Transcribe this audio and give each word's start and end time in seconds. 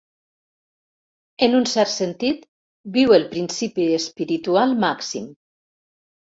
En 1.47 1.57
un 1.57 1.67
cert 1.71 1.91
sentit, 1.95 2.47
viu 2.97 3.13
el 3.19 3.27
principi 3.35 3.87
espiritual 3.99 4.75
màxim. 4.87 5.29